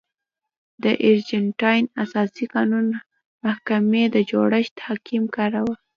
[0.83, 2.85] د ارجنټاین اساسي قانون
[3.43, 5.73] محکمې د جوړښت حکم کاوه.